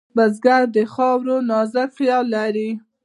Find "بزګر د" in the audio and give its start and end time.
0.15-0.77